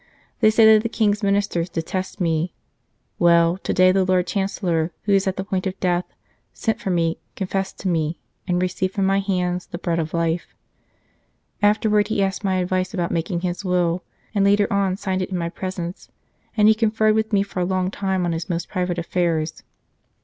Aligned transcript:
They 0.39 0.49
say 0.49 0.65
that 0.65 0.81
the 0.81 0.89
King 0.89 1.11
s 1.11 1.21
Ministers 1.21 1.69
detest 1.69 2.19
me. 2.19 2.55
Well, 3.19 3.57
to 3.59 3.71
day 3.71 3.91
the 3.91 4.03
JLord 4.03 4.25
Chancellor, 4.25 4.91
who 5.03 5.11
is 5.11 5.27
at 5.27 5.37
the 5.37 5.43
point 5.43 5.67
of 5.67 5.79
death, 5.79 6.05
sent 6.53 6.79
for 6.81 6.89
me, 6.89 7.19
confessed 7.35 7.77
to 7.81 7.87
me, 7.87 8.17
and 8.47 8.59
received 8.59 8.95
from 8.95 9.07
St. 9.07 9.11
Charles 9.27 9.27
Borromeo 9.31 9.43
my 9.43 9.45
hands 9.51 9.65
the 9.67 9.77
Bread 9.77 9.99
of 9.99 10.15
Life. 10.15 10.55
Afterwards 11.61 12.09
he 12.09 12.23
asked 12.23 12.43
my 12.43 12.55
advice 12.55 12.95
about 12.95 13.11
making 13.11 13.41
his 13.41 13.63
will, 13.63 14.03
and 14.33 14.43
later 14.43 14.65
on 14.73 14.97
signed 14.97 15.21
it 15.21 15.29
in 15.29 15.37
my 15.37 15.49
presence, 15.49 16.09
and 16.57 16.67
he 16.67 16.73
conferred 16.73 17.13
with 17.13 17.31
me 17.31 17.43
for 17.43 17.59
a 17.59 17.63
long 17.63 17.91
time 17.91 18.25
on 18.25 18.31
his 18.31 18.49
most 18.49 18.67
private 18.69 18.97
affairs." 18.97 19.61